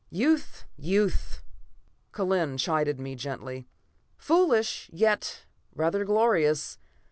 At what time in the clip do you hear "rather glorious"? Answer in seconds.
5.75-6.79